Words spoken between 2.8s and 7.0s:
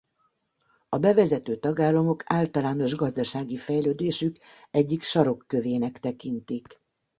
gazdasági fejlődésük egyik sarokkövének tekintik.